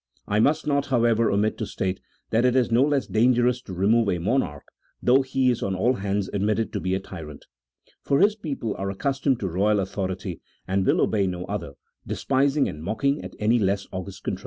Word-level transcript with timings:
I 0.27 0.39
must 0.39 0.65
not, 0.65 0.87
however, 0.87 1.29
omit 1.29 1.59
to 1.59 1.67
state 1.67 1.99
that 2.31 2.43
it 2.43 2.55
is 2.55 2.71
no 2.71 2.81
less 2.81 3.05
dangerous 3.05 3.61
to 3.61 3.71
remove 3.73 4.09
a 4.09 4.17
monarch, 4.17 4.63
though 4.99 5.21
he 5.21 5.51
is 5.51 5.61
on 5.61 5.75
all 5.75 5.93
hands 5.93 6.27
admitted 6.33 6.73
to 6.73 6.79
be 6.79 6.95
a 6.95 6.99
tyrant. 6.99 7.45
For 8.01 8.19
his 8.19 8.35
people 8.35 8.73
are 8.79 8.89
accustomed 8.89 9.39
to 9.41 9.47
royal 9.47 9.77
autho 9.77 10.09
rity 10.09 10.39
and 10.67 10.87
will 10.87 11.01
obey 11.01 11.27
no 11.27 11.45
other, 11.45 11.73
despising 12.07 12.67
and 12.67 12.81
mocking 12.83 13.23
at 13.23 13.35
any 13.37 13.59
less 13.59 13.85
august 13.91 14.23
control. 14.23 14.37
CHAP. 14.37 14.39
XVIII. 14.39 14.39